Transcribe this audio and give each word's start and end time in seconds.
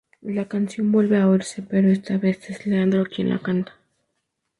La 0.23 0.47
canción 0.47 0.91
vuelve 0.91 1.19
a 1.19 1.27
oírse, 1.29 1.61
pero 1.61 1.89
está 1.91 2.17
vez 2.17 2.49
es 2.49 2.65
Leandro 2.65 3.05
quien 3.05 3.29
la 3.29 3.37
canta. 3.37 3.71